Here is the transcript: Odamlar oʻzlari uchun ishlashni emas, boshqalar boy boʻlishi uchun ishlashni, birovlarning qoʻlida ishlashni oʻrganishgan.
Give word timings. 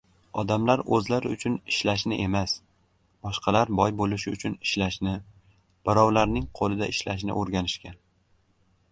Odamlar 0.41 0.81
oʻzlari 0.97 1.31
uchun 1.33 1.57
ishlashni 1.71 2.15
emas, 2.21 2.55
boshqalar 3.27 3.71
boy 3.79 3.93
boʻlishi 3.99 4.33
uchun 4.37 4.55
ishlashni, 4.69 5.13
birovlarning 5.89 6.47
qoʻlida 6.61 6.89
ishlashni 6.95 7.37
oʻrganishgan. 7.43 8.01